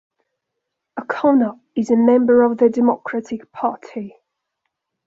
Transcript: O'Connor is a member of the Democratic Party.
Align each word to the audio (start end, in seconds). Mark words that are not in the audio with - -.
O'Connor 0.99 1.59
is 1.75 1.91
a 1.91 1.95
member 1.95 2.41
of 2.41 2.57
the 2.57 2.69
Democratic 2.71 3.51
Party. 3.51 4.17